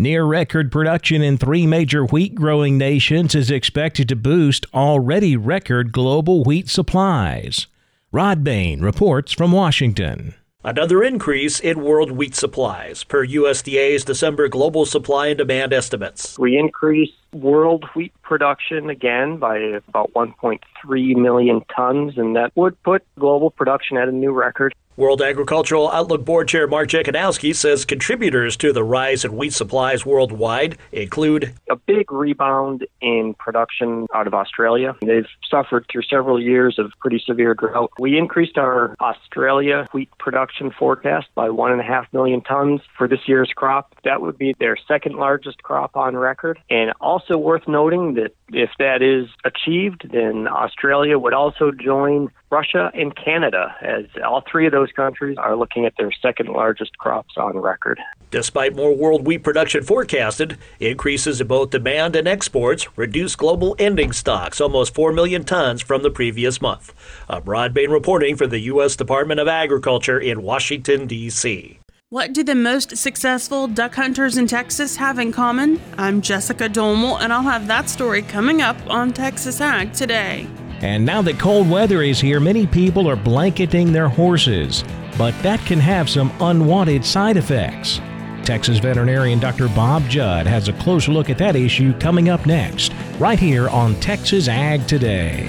Near 0.00 0.24
record 0.24 0.72
production 0.72 1.20
in 1.20 1.36
three 1.36 1.66
major 1.66 2.06
wheat 2.06 2.34
growing 2.34 2.78
nations 2.78 3.34
is 3.34 3.50
expected 3.50 4.08
to 4.08 4.16
boost 4.16 4.64
already 4.72 5.36
record 5.36 5.92
global 5.92 6.42
wheat 6.42 6.70
supplies. 6.70 7.66
Rod 8.10 8.42
Bain 8.42 8.80
reports 8.80 9.34
from 9.34 9.52
Washington. 9.52 10.32
Another 10.64 11.02
increase 11.02 11.60
in 11.60 11.82
world 11.82 12.12
wheat 12.12 12.34
supplies 12.34 13.04
per 13.04 13.26
USDA's 13.26 14.02
December 14.02 14.48
global 14.48 14.86
supply 14.86 15.26
and 15.26 15.36
demand 15.36 15.74
estimates. 15.74 16.38
We 16.38 16.56
increased 16.56 17.18
world 17.32 17.84
wheat 17.94 18.12
production 18.22 18.90
again 18.90 19.38
by 19.38 19.58
about 19.58 20.12
1.3 20.14 21.16
million 21.16 21.62
tons, 21.74 22.16
and 22.16 22.36
that 22.36 22.52
would 22.54 22.80
put 22.82 23.04
global 23.18 23.50
production 23.50 23.96
at 23.96 24.08
a 24.08 24.12
new 24.12 24.32
record. 24.32 24.74
World 25.00 25.22
Agricultural 25.22 25.90
Outlook 25.90 26.26
Board 26.26 26.48
Chair 26.48 26.66
Mark 26.66 26.90
Jekanowski 26.90 27.54
says 27.54 27.86
contributors 27.86 28.54
to 28.58 28.70
the 28.70 28.84
rise 28.84 29.24
in 29.24 29.34
wheat 29.34 29.54
supplies 29.54 30.04
worldwide 30.04 30.76
include 30.92 31.54
a 31.70 31.76
big 31.76 32.12
rebound 32.12 32.86
in 33.00 33.32
production 33.38 34.06
out 34.12 34.26
of 34.26 34.34
Australia. 34.34 34.94
They've 35.00 35.24
suffered 35.48 35.86
through 35.90 36.02
several 36.02 36.38
years 36.38 36.78
of 36.78 36.92
pretty 37.00 37.22
severe 37.24 37.54
drought. 37.54 37.92
We 37.98 38.18
increased 38.18 38.58
our 38.58 38.94
Australia 39.00 39.86
wheat 39.94 40.10
production 40.18 40.70
forecast 40.70 41.28
by 41.34 41.48
one 41.48 41.72
and 41.72 41.80
a 41.80 41.84
half 41.84 42.06
million 42.12 42.42
tons 42.42 42.82
for 42.98 43.08
this 43.08 43.20
year's 43.26 43.52
crop. 43.56 43.94
That 44.04 44.20
would 44.20 44.36
be 44.36 44.54
their 44.60 44.76
second 44.86 45.16
largest 45.16 45.62
crop 45.62 45.96
on 45.96 46.14
record. 46.14 46.58
And 46.68 46.92
also 47.00 47.19
worth 47.28 47.66
noting 47.68 48.14
that 48.14 48.32
if 48.48 48.70
that 48.78 49.02
is 49.02 49.28
achieved, 49.44 50.08
then 50.12 50.48
Australia 50.48 51.18
would 51.18 51.34
also 51.34 51.70
join 51.70 52.30
Russia 52.50 52.90
and 52.94 53.14
Canada, 53.14 53.74
as 53.80 54.04
all 54.24 54.42
three 54.50 54.66
of 54.66 54.72
those 54.72 54.90
countries 54.92 55.36
are 55.38 55.56
looking 55.56 55.86
at 55.86 55.94
their 55.98 56.10
second 56.22 56.48
largest 56.48 56.96
crops 56.98 57.34
on 57.36 57.58
record. 57.58 58.00
Despite 58.30 58.76
more 58.76 58.94
world 58.94 59.26
wheat 59.26 59.42
production 59.42 59.82
forecasted, 59.82 60.56
increases 60.78 61.40
in 61.40 61.46
both 61.48 61.70
demand 61.70 62.14
and 62.16 62.28
exports 62.28 62.86
reduced 62.96 63.38
global 63.38 63.74
ending 63.78 64.12
stocks 64.12 64.60
almost 64.60 64.94
4 64.94 65.12
million 65.12 65.44
tons 65.44 65.82
from 65.82 66.02
the 66.02 66.10
previous 66.10 66.60
month. 66.60 66.94
I'm 67.28 67.44
Rod 67.44 67.74
Bain 67.74 67.90
reporting 67.90 68.36
for 68.36 68.46
the 68.46 68.60
U.S. 68.60 68.94
Department 68.94 69.40
of 69.40 69.48
Agriculture 69.48 70.18
in 70.18 70.42
Washington, 70.42 71.06
D.C. 71.06 71.79
What 72.12 72.32
do 72.32 72.42
the 72.42 72.56
most 72.56 72.96
successful 72.96 73.68
duck 73.68 73.94
hunters 73.94 74.36
in 74.36 74.48
Texas 74.48 74.96
have 74.96 75.20
in 75.20 75.30
common? 75.30 75.80
I'm 75.96 76.20
Jessica 76.20 76.68
Domel, 76.68 77.20
and 77.20 77.32
I'll 77.32 77.44
have 77.44 77.68
that 77.68 77.88
story 77.88 78.20
coming 78.20 78.60
up 78.60 78.76
on 78.88 79.12
Texas 79.12 79.60
Ag 79.60 79.92
today. 79.92 80.48
And 80.80 81.06
now 81.06 81.22
that 81.22 81.38
cold 81.38 81.70
weather 81.70 82.02
is 82.02 82.18
here, 82.18 82.40
many 82.40 82.66
people 82.66 83.08
are 83.08 83.14
blanketing 83.14 83.92
their 83.92 84.08
horses, 84.08 84.82
but 85.16 85.40
that 85.44 85.60
can 85.60 85.78
have 85.78 86.10
some 86.10 86.32
unwanted 86.40 87.04
side 87.04 87.36
effects. 87.36 88.00
Texas 88.42 88.80
veterinarian 88.80 89.38
Dr. 89.38 89.68
Bob 89.68 90.02
Judd 90.08 90.48
has 90.48 90.66
a 90.66 90.72
close 90.72 91.06
look 91.06 91.30
at 91.30 91.38
that 91.38 91.54
issue 91.54 91.96
coming 92.00 92.28
up 92.28 92.44
next, 92.44 92.92
right 93.20 93.38
here 93.38 93.68
on 93.68 93.94
Texas 94.00 94.48
Ag 94.48 94.84
Today. 94.88 95.48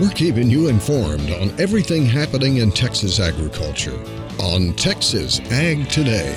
We're 0.00 0.10
keeping 0.10 0.50
you 0.50 0.66
informed 0.66 1.30
on 1.30 1.50
everything 1.60 2.04
happening 2.04 2.56
in 2.56 2.72
Texas 2.72 3.20
agriculture 3.20 3.96
on 4.40 4.72
Texas 4.72 5.38
Ag 5.52 5.88
Today. 5.88 6.36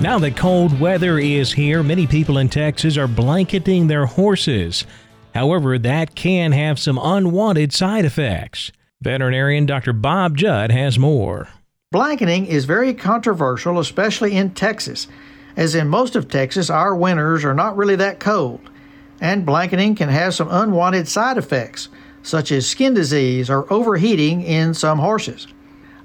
Now 0.00 0.18
that 0.20 0.38
cold 0.38 0.80
weather 0.80 1.18
is 1.18 1.52
here, 1.52 1.82
many 1.82 2.06
people 2.06 2.38
in 2.38 2.48
Texas 2.48 2.96
are 2.96 3.06
blanketing 3.06 3.88
their 3.88 4.06
horses. 4.06 4.86
However, 5.34 5.78
that 5.80 6.14
can 6.14 6.52
have 6.52 6.78
some 6.78 6.98
unwanted 6.98 7.74
side 7.74 8.06
effects. 8.06 8.72
Veterinarian 9.02 9.66
Dr. 9.66 9.92
Bob 9.92 10.38
Judd 10.38 10.72
has 10.72 10.98
more. 10.98 11.48
Blanketing 11.90 12.46
is 12.46 12.64
very 12.64 12.94
controversial, 12.94 13.78
especially 13.78 14.34
in 14.34 14.54
Texas. 14.54 15.08
As 15.58 15.74
in 15.74 15.88
most 15.88 16.16
of 16.16 16.26
Texas, 16.26 16.70
our 16.70 16.96
winters 16.96 17.44
are 17.44 17.52
not 17.52 17.76
really 17.76 17.96
that 17.96 18.18
cold, 18.18 18.70
and 19.20 19.44
blanketing 19.44 19.94
can 19.94 20.08
have 20.08 20.34
some 20.34 20.48
unwanted 20.50 21.06
side 21.06 21.36
effects 21.36 21.90
such 22.22 22.52
as 22.52 22.66
skin 22.66 22.94
disease 22.94 23.50
or 23.50 23.70
overheating 23.72 24.42
in 24.42 24.74
some 24.74 24.98
horses. 24.98 25.46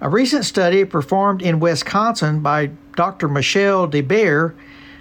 A 0.01 0.09
recent 0.09 0.45
study 0.45 0.85
performed 0.85 1.41
in 1.41 1.59
Wisconsin 1.59 2.41
by 2.41 2.71
Dr. 2.95 3.27
Michelle 3.27 3.87
DeBoer 3.87 4.53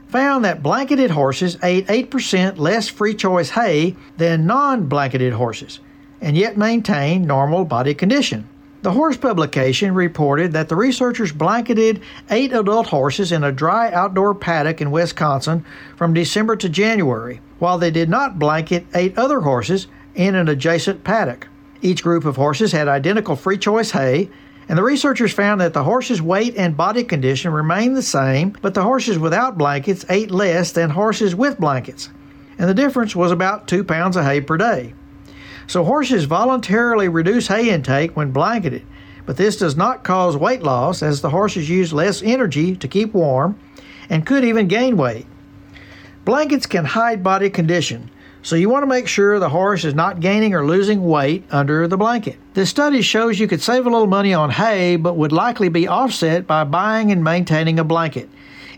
found 0.08 0.44
that 0.44 0.62
blanketed 0.62 1.11
horses 1.11 1.58
ate 1.62 1.87
8% 1.88 2.58
less 2.58 2.88
free 2.88 3.14
choice 3.14 3.50
hay 3.50 3.96
than 4.16 4.46
non 4.46 4.87
blanketed 4.87 5.32
horses 5.32 5.80
and 6.20 6.37
yet 6.37 6.56
maintained 6.56 7.26
normal 7.26 7.64
body 7.64 7.94
condition. 7.94 8.49
The 8.82 8.92
horse 8.92 9.16
publication 9.16 9.94
reported 9.94 10.52
that 10.52 10.68
the 10.68 10.76
researchers 10.76 11.32
blanketed 11.32 12.00
eight 12.30 12.52
adult 12.52 12.87
horses 12.87 13.32
in 13.32 13.42
a 13.42 13.52
dry 13.52 13.90
outdoor 13.92 14.35
paddock 14.35 14.80
in 14.80 14.90
Wisconsin 14.90 15.64
from 15.96 16.14
December 16.14 16.56
to 16.56 16.68
January, 16.68 17.40
while 17.58 17.78
they 17.78 17.90
did 17.90 18.08
not 18.08 18.38
blanket 18.38 18.87
eight 18.94 19.18
other 19.18 19.40
horses 19.40 19.88
in 20.16 20.35
an 20.35 20.49
adjacent 20.49 21.04
paddock. 21.04 21.46
Each 21.82 22.02
group 22.02 22.25
of 22.25 22.37
horses 22.37 22.73
had 22.73 22.88
identical 22.88 23.37
free 23.37 23.58
choice 23.58 23.92
hay, 23.92 24.30
and 24.68 24.76
the 24.76 24.82
researchers 24.82 25.32
found 25.32 25.61
that 25.61 25.75
the 25.75 25.85
horses' 25.85 26.20
weight 26.20 26.56
and 26.56 26.76
body 26.76 27.04
condition 27.04 27.52
remained 27.52 27.96
the 27.96 28.02
same, 28.02 28.56
but 28.62 28.75
the 28.75 28.82
horses 28.82 29.18
without 29.18 29.56
blankets 29.56 30.04
ate 30.08 30.30
less 30.30 30.73
than 30.73 30.90
horses 30.90 31.37
with 31.37 31.61
blankets, 31.61 32.08
and 32.58 32.68
the 32.68 32.75
difference 32.75 33.14
was 33.14 33.30
about 33.30 33.68
two 33.68 33.85
pounds 33.85 34.16
of 34.16 34.25
hay 34.25 34.40
per 34.40 34.56
day. 34.56 34.94
So 35.68 35.85
horses 35.85 36.25
voluntarily 36.25 37.08
reduce 37.08 37.46
hay 37.46 37.70
intake 37.70 38.16
when 38.16 38.32
blanketed, 38.32 38.85
but 39.26 39.37
this 39.37 39.56
does 39.56 39.76
not 39.76 40.04
cause 40.04 40.37
weight 40.37 40.62
loss 40.62 41.02
as 41.02 41.20
the 41.20 41.30
horses 41.30 41.68
use 41.68 41.92
less 41.92 42.23
energy 42.23 42.75
to 42.76 42.88
keep 42.88 43.12
warm 43.12 43.58
and 44.08 44.26
could 44.26 44.44
even 44.44 44.68
gain 44.68 44.96
weight. 44.96 45.26
Blankets 46.25 46.66
can 46.66 46.85
hide 46.85 47.23
body 47.23 47.50
condition, 47.50 48.11
so 48.46 48.54
you 48.54 48.68
want 48.68 48.84
to 48.84 48.86
make 48.86 49.08
sure 49.08 49.40
the 49.40 49.48
horse 49.48 49.84
is 49.84 49.96
not 49.96 50.20
gaining 50.20 50.54
or 50.54 50.64
losing 50.64 51.04
weight 51.04 51.42
under 51.50 51.88
the 51.88 51.96
blanket. 51.96 52.38
This 52.54 52.70
study 52.70 53.02
shows 53.02 53.40
you 53.40 53.48
could 53.48 53.60
save 53.60 53.86
a 53.86 53.90
little 53.90 54.06
money 54.06 54.32
on 54.32 54.50
hay, 54.50 54.94
but 54.94 55.16
would 55.16 55.32
likely 55.32 55.68
be 55.68 55.88
offset 55.88 56.46
by 56.46 56.62
buying 56.62 57.10
and 57.10 57.24
maintaining 57.24 57.80
a 57.80 57.82
blanket. 57.82 58.28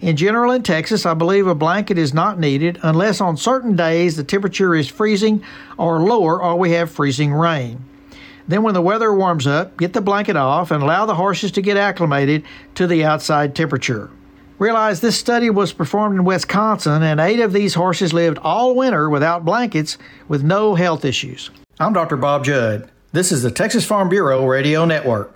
In 0.00 0.16
general, 0.16 0.52
in 0.52 0.62
Texas, 0.62 1.04
I 1.04 1.12
believe 1.12 1.46
a 1.46 1.54
blanket 1.54 1.98
is 1.98 2.14
not 2.14 2.40
needed 2.40 2.78
unless 2.82 3.20
on 3.20 3.36
certain 3.36 3.76
days 3.76 4.16
the 4.16 4.24
temperature 4.24 4.74
is 4.74 4.88
freezing 4.88 5.44
or 5.76 6.00
lower 6.00 6.42
or 6.42 6.56
we 6.56 6.70
have 6.70 6.90
freezing 6.90 7.34
rain. 7.34 7.84
Then, 8.48 8.62
when 8.62 8.72
the 8.72 8.80
weather 8.80 9.12
warms 9.12 9.46
up, 9.46 9.76
get 9.76 9.92
the 9.92 10.00
blanket 10.00 10.36
off 10.36 10.70
and 10.70 10.82
allow 10.82 11.04
the 11.04 11.16
horses 11.16 11.52
to 11.52 11.60
get 11.60 11.76
acclimated 11.76 12.42
to 12.76 12.86
the 12.86 13.04
outside 13.04 13.54
temperature. 13.54 14.08
Realize 14.58 15.00
this 15.00 15.16
study 15.16 15.50
was 15.50 15.72
performed 15.72 16.16
in 16.16 16.24
Wisconsin, 16.24 17.04
and 17.04 17.20
eight 17.20 17.38
of 17.38 17.52
these 17.52 17.74
horses 17.74 18.12
lived 18.12 18.38
all 18.38 18.74
winter 18.74 19.08
without 19.08 19.44
blankets 19.44 19.96
with 20.26 20.42
no 20.42 20.74
health 20.74 21.04
issues. 21.04 21.50
I'm 21.78 21.92
Dr. 21.92 22.16
Bob 22.16 22.44
Judd. 22.44 22.90
This 23.12 23.30
is 23.30 23.42
the 23.42 23.52
Texas 23.52 23.84
Farm 23.84 24.08
Bureau 24.08 24.44
Radio 24.44 24.84
Network. 24.84 25.32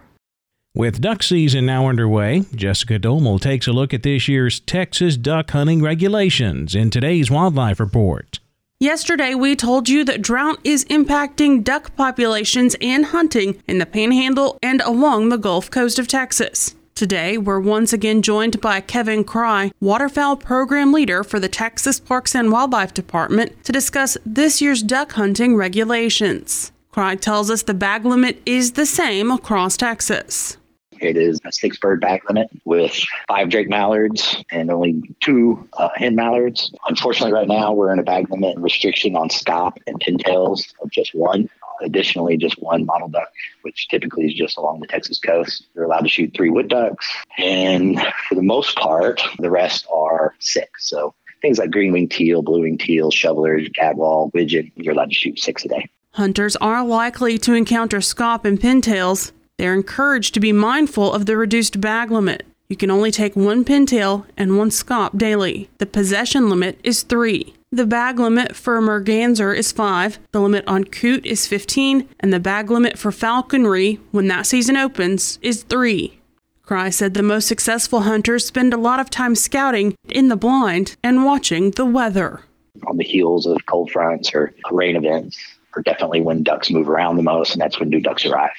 With 0.74 1.00
duck 1.00 1.22
season 1.22 1.66
now 1.66 1.86
underway, 1.86 2.46
Jessica 2.52 2.98
Domel 2.98 3.40
takes 3.40 3.68
a 3.68 3.72
look 3.72 3.94
at 3.94 4.02
this 4.02 4.26
year's 4.26 4.58
Texas 4.58 5.16
duck 5.16 5.50
hunting 5.52 5.82
regulations 5.82 6.74
in 6.74 6.90
today's 6.90 7.30
Wildlife 7.30 7.78
Report. 7.78 8.40
Yesterday, 8.80 9.36
we 9.36 9.54
told 9.54 9.88
you 9.88 10.04
that 10.04 10.22
drought 10.22 10.58
is 10.64 10.84
impacting 10.86 11.62
duck 11.62 11.94
populations 11.94 12.74
and 12.80 13.06
hunting 13.06 13.62
in 13.68 13.78
the 13.78 13.86
panhandle 13.86 14.58
and 14.60 14.80
along 14.80 15.28
the 15.28 15.36
Gulf 15.36 15.70
Coast 15.70 16.00
of 16.00 16.08
Texas. 16.08 16.74
Today, 17.02 17.36
we're 17.36 17.58
once 17.58 17.92
again 17.92 18.22
joined 18.22 18.60
by 18.60 18.80
Kevin 18.80 19.24
Kraai, 19.24 19.72
waterfowl 19.80 20.36
program 20.36 20.92
leader 20.92 21.24
for 21.24 21.40
the 21.40 21.48
Texas 21.48 21.98
Parks 21.98 22.32
and 22.32 22.52
Wildlife 22.52 22.94
Department, 22.94 23.64
to 23.64 23.72
discuss 23.72 24.16
this 24.24 24.62
year's 24.62 24.84
duck 24.84 25.10
hunting 25.10 25.56
regulations. 25.56 26.70
Cry 26.92 27.16
tells 27.16 27.50
us 27.50 27.64
the 27.64 27.74
bag 27.74 28.04
limit 28.04 28.40
is 28.46 28.74
the 28.74 28.86
same 28.86 29.32
across 29.32 29.76
Texas. 29.76 30.58
It 31.00 31.16
is 31.16 31.40
a 31.44 31.50
six 31.50 31.76
bird 31.76 32.00
bag 32.00 32.22
limit 32.28 32.48
with 32.64 32.96
five 33.26 33.48
Drake 33.48 33.68
mallards 33.68 34.36
and 34.52 34.70
only 34.70 35.02
two 35.20 35.68
uh, 35.72 35.88
hen 35.96 36.14
mallards. 36.14 36.70
Unfortunately, 36.86 37.32
right 37.32 37.48
now 37.48 37.72
we're 37.72 37.92
in 37.92 37.98
a 37.98 38.04
bag 38.04 38.30
limit 38.30 38.56
restriction 38.58 39.16
on 39.16 39.28
scaup 39.28 39.78
and 39.88 39.98
pintails 39.98 40.72
of 40.80 40.88
just 40.92 41.16
one. 41.16 41.50
Additionally, 41.82 42.36
just 42.36 42.60
one 42.62 42.86
mottled 42.86 43.12
duck, 43.12 43.30
which 43.62 43.88
typically 43.88 44.26
is 44.26 44.34
just 44.34 44.56
along 44.56 44.80
the 44.80 44.86
Texas 44.86 45.18
coast. 45.18 45.66
You're 45.74 45.84
allowed 45.84 46.02
to 46.02 46.08
shoot 46.08 46.32
three 46.34 46.50
wood 46.50 46.68
ducks, 46.68 47.06
and 47.38 48.00
for 48.28 48.34
the 48.34 48.42
most 48.42 48.76
part, 48.76 49.22
the 49.38 49.50
rest 49.50 49.86
are 49.92 50.34
six. 50.38 50.88
So 50.88 51.14
things 51.40 51.58
like 51.58 51.70
green 51.70 51.92
winged 51.92 52.12
teal, 52.12 52.42
blue 52.42 52.62
winged 52.62 52.80
teal, 52.80 53.10
shovelers, 53.10 53.68
gadwall, 53.70 54.32
widgeon, 54.32 54.70
you're 54.76 54.94
allowed 54.94 55.10
to 55.10 55.14
shoot 55.14 55.38
six 55.38 55.64
a 55.64 55.68
day. 55.68 55.88
Hunters 56.12 56.56
are 56.56 56.84
likely 56.84 57.38
to 57.38 57.54
encounter 57.54 57.98
scaup 57.98 58.44
and 58.44 58.60
pintails. 58.60 59.32
They're 59.58 59.74
encouraged 59.74 60.34
to 60.34 60.40
be 60.40 60.52
mindful 60.52 61.12
of 61.12 61.26
the 61.26 61.36
reduced 61.36 61.80
bag 61.80 62.10
limit. 62.10 62.44
You 62.68 62.76
can 62.76 62.90
only 62.90 63.10
take 63.10 63.36
one 63.36 63.64
pintail 63.64 64.26
and 64.36 64.56
one 64.56 64.70
scaup 64.70 65.16
daily. 65.18 65.68
The 65.78 65.86
possession 65.86 66.48
limit 66.48 66.78
is 66.82 67.02
three. 67.02 67.54
The 67.74 67.86
bag 67.86 68.20
limit 68.20 68.54
for 68.54 68.78
merganser 68.82 69.56
is 69.56 69.72
5, 69.72 70.18
the 70.32 70.40
limit 70.42 70.62
on 70.66 70.84
coot 70.84 71.24
is 71.24 71.46
15, 71.46 72.06
and 72.20 72.30
the 72.30 72.38
bag 72.38 72.70
limit 72.70 72.98
for 72.98 73.10
falconry, 73.10 73.98
when 74.10 74.28
that 74.28 74.44
season 74.44 74.76
opens, 74.76 75.38
is 75.40 75.62
3. 75.62 76.20
Kraai 76.66 76.92
said 76.92 77.14
the 77.14 77.22
most 77.22 77.48
successful 77.48 78.00
hunters 78.00 78.44
spend 78.44 78.74
a 78.74 78.76
lot 78.76 79.00
of 79.00 79.08
time 79.08 79.34
scouting 79.34 79.94
in 80.10 80.28
the 80.28 80.36
blind 80.36 80.96
and 81.02 81.24
watching 81.24 81.70
the 81.70 81.86
weather. 81.86 82.42
On 82.88 82.98
the 82.98 83.04
heels 83.04 83.46
of 83.46 83.64
cold 83.64 83.90
fronts 83.90 84.34
or 84.34 84.52
rain 84.70 84.94
events, 84.94 85.38
are 85.74 85.82
definitely 85.82 86.20
when 86.20 86.42
ducks 86.42 86.70
move 86.70 86.90
around 86.90 87.16
the 87.16 87.22
most, 87.22 87.54
and 87.54 87.62
that's 87.62 87.80
when 87.80 87.88
new 87.88 88.00
ducks 88.00 88.26
arrive. 88.26 88.50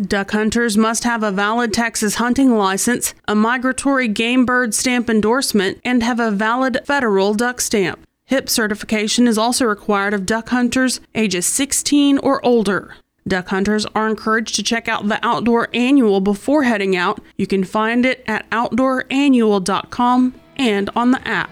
Duck 0.00 0.30
hunters 0.30 0.76
must 0.76 1.02
have 1.02 1.24
a 1.24 1.32
valid 1.32 1.72
Texas 1.72 2.14
hunting 2.14 2.56
license, 2.56 3.14
a 3.26 3.34
migratory 3.34 4.06
game 4.06 4.46
bird 4.46 4.74
stamp 4.74 5.10
endorsement, 5.10 5.80
and 5.84 6.04
have 6.04 6.20
a 6.20 6.30
valid 6.30 6.78
federal 6.84 7.34
duck 7.34 7.60
stamp. 7.60 8.06
HIP 8.30 8.48
certification 8.48 9.26
is 9.26 9.36
also 9.36 9.64
required 9.64 10.14
of 10.14 10.24
duck 10.24 10.50
hunters 10.50 11.00
ages 11.16 11.46
16 11.46 12.18
or 12.18 12.40
older. 12.46 12.94
Duck 13.26 13.48
hunters 13.48 13.86
are 13.86 14.08
encouraged 14.08 14.54
to 14.54 14.62
check 14.62 14.86
out 14.86 15.08
the 15.08 15.18
Outdoor 15.26 15.66
Annual 15.74 16.20
before 16.20 16.62
heading 16.62 16.94
out. 16.94 17.20
You 17.36 17.48
can 17.48 17.64
find 17.64 18.06
it 18.06 18.22
at 18.28 18.48
outdoorannual.com 18.50 20.34
and 20.54 20.90
on 20.94 21.10
the 21.10 21.26
app. 21.26 21.50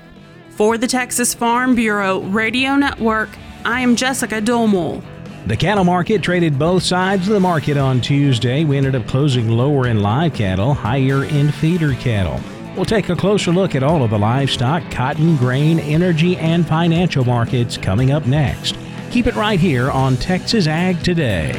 For 0.50 0.78
the 0.78 0.86
Texas 0.86 1.34
Farm 1.34 1.74
Bureau 1.74 2.20
Radio 2.20 2.76
Network, 2.76 3.30
I 3.64 3.80
am 3.80 3.96
Jessica 3.96 4.40
Domel. 4.40 5.02
The 5.48 5.56
cattle 5.56 5.82
market 5.82 6.22
traded 6.22 6.60
both 6.60 6.84
sides 6.84 7.26
of 7.26 7.34
the 7.34 7.40
market 7.40 7.76
on 7.76 8.00
Tuesday. 8.00 8.62
We 8.62 8.76
ended 8.76 8.94
up 8.94 9.08
closing 9.08 9.48
lower 9.48 9.88
in 9.88 10.00
live 10.00 10.32
cattle, 10.32 10.74
higher 10.74 11.24
in 11.24 11.50
feeder 11.50 11.94
cattle. 11.94 12.40
We'll 12.78 12.84
take 12.84 13.08
a 13.08 13.16
closer 13.16 13.50
look 13.50 13.74
at 13.74 13.82
all 13.82 14.04
of 14.04 14.10
the 14.10 14.18
livestock, 14.20 14.88
cotton, 14.92 15.36
grain, 15.36 15.80
energy, 15.80 16.36
and 16.36 16.64
financial 16.64 17.24
markets 17.24 17.76
coming 17.76 18.12
up 18.12 18.24
next. 18.24 18.76
Keep 19.10 19.26
it 19.26 19.34
right 19.34 19.58
here 19.58 19.90
on 19.90 20.16
Texas 20.16 20.68
Ag 20.68 21.02
Today. 21.02 21.54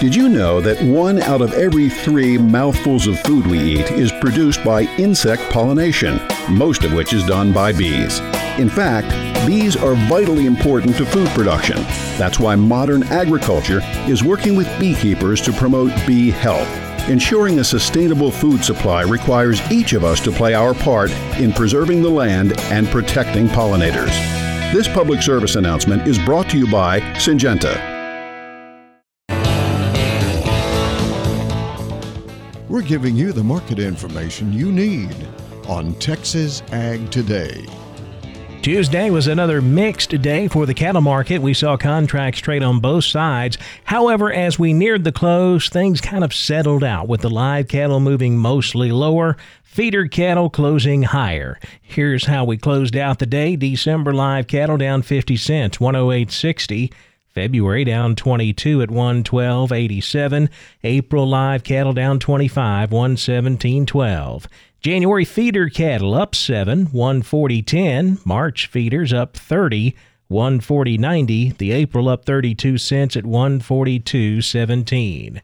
Did 0.00 0.14
you 0.14 0.28
know 0.28 0.60
that 0.60 0.80
one 0.84 1.20
out 1.22 1.42
of 1.42 1.52
every 1.54 1.88
three 1.88 2.38
mouthfuls 2.38 3.08
of 3.08 3.18
food 3.22 3.44
we 3.48 3.58
eat 3.58 3.90
is 3.90 4.12
produced 4.12 4.62
by 4.62 4.82
insect 4.98 5.42
pollination, 5.50 6.20
most 6.48 6.84
of 6.84 6.92
which 6.92 7.12
is 7.12 7.26
done 7.26 7.52
by 7.52 7.72
bees? 7.72 8.20
In 8.56 8.68
fact, 8.68 9.29
bees 9.46 9.76
are 9.76 9.94
vitally 10.08 10.46
important 10.46 10.96
to 10.96 11.06
food 11.06 11.28
production. 11.28 11.76
That's 12.18 12.38
why 12.38 12.56
modern 12.56 13.02
agriculture 13.04 13.80
is 14.08 14.22
working 14.24 14.56
with 14.56 14.68
beekeepers 14.78 15.40
to 15.42 15.52
promote 15.52 15.92
bee 16.06 16.30
health. 16.30 16.68
Ensuring 17.08 17.58
a 17.58 17.64
sustainable 17.64 18.30
food 18.30 18.64
supply 18.64 19.02
requires 19.02 19.60
each 19.70 19.94
of 19.94 20.04
us 20.04 20.20
to 20.20 20.30
play 20.30 20.54
our 20.54 20.74
part 20.74 21.10
in 21.40 21.52
preserving 21.52 22.02
the 22.02 22.10
land 22.10 22.58
and 22.70 22.86
protecting 22.88 23.46
pollinators. 23.48 24.14
This 24.72 24.86
public 24.86 25.22
service 25.22 25.56
announcement 25.56 26.06
is 26.06 26.18
brought 26.18 26.48
to 26.50 26.58
you 26.58 26.70
by 26.70 27.00
Syngenta. 27.14 27.90
We're 32.68 32.82
giving 32.82 33.16
you 33.16 33.32
the 33.32 33.42
market 33.42 33.80
information 33.80 34.52
you 34.52 34.70
need 34.70 35.16
on 35.66 35.94
Texas 35.94 36.62
Ag 36.70 37.10
Today. 37.10 37.66
Tuesday 38.62 39.08
was 39.08 39.26
another 39.26 39.62
mixed 39.62 40.20
day 40.20 40.46
for 40.46 40.66
the 40.66 40.74
cattle 40.74 41.00
market. 41.00 41.40
We 41.40 41.54
saw 41.54 41.78
contracts 41.78 42.40
trade 42.40 42.62
on 42.62 42.78
both 42.78 43.04
sides. 43.04 43.56
However, 43.84 44.30
as 44.30 44.58
we 44.58 44.74
neared 44.74 45.02
the 45.02 45.12
close, 45.12 45.70
things 45.70 46.02
kind 46.02 46.22
of 46.22 46.34
settled 46.34 46.84
out 46.84 47.08
with 47.08 47.22
the 47.22 47.30
live 47.30 47.68
cattle 47.68 48.00
moving 48.00 48.36
mostly 48.36 48.92
lower, 48.92 49.38
feeder 49.62 50.06
cattle 50.08 50.50
closing 50.50 51.04
higher. 51.04 51.58
Here's 51.80 52.26
how 52.26 52.44
we 52.44 52.58
closed 52.58 52.96
out 52.96 53.18
the 53.18 53.24
day. 53.24 53.56
December 53.56 54.12
live 54.12 54.46
cattle 54.46 54.76
down 54.76 55.00
50 55.00 55.38
cents, 55.38 55.78
108.60. 55.78 56.92
February 57.32 57.84
down 57.84 58.16
22 58.16 58.82
at 58.82 58.88
112.87. 58.88 60.48
April 60.82 61.28
live 61.28 61.62
cattle 61.62 61.92
down 61.92 62.18
25, 62.18 62.90
117.12. 62.90 64.46
January 64.80 65.24
feeder 65.24 65.68
cattle 65.68 66.14
up 66.14 66.34
7, 66.34 66.86
140.10. 66.86 68.26
March 68.26 68.66
feeders 68.66 69.12
up 69.12 69.36
30, 69.36 69.94
140.90. 70.30 71.58
The 71.58 71.72
April 71.72 72.08
up 72.08 72.24
32 72.24 72.78
cents 72.78 73.14
at 73.16 73.24
142.17. 73.24 75.40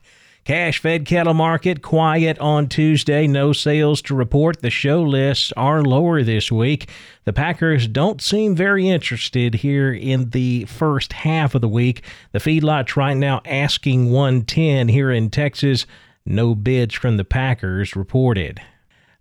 Cash 0.46 0.78
fed 0.78 1.04
cattle 1.06 1.34
market 1.34 1.82
quiet 1.82 2.38
on 2.38 2.68
Tuesday. 2.68 3.26
No 3.26 3.52
sales 3.52 4.00
to 4.02 4.14
report. 4.14 4.62
The 4.62 4.70
show 4.70 5.02
lists 5.02 5.52
are 5.56 5.82
lower 5.82 6.22
this 6.22 6.52
week. 6.52 6.88
The 7.24 7.32
Packers 7.32 7.88
don't 7.88 8.22
seem 8.22 8.54
very 8.54 8.88
interested 8.88 9.54
here 9.54 9.92
in 9.92 10.30
the 10.30 10.66
first 10.66 11.14
half 11.14 11.56
of 11.56 11.62
the 11.62 11.68
week. 11.68 12.04
The 12.30 12.38
feedlots 12.38 12.94
right 12.94 13.16
now 13.16 13.40
asking 13.44 14.12
110 14.12 14.86
here 14.86 15.10
in 15.10 15.30
Texas. 15.30 15.84
No 16.24 16.54
bids 16.54 16.94
from 16.94 17.16
the 17.16 17.24
Packers 17.24 17.96
reported. 17.96 18.60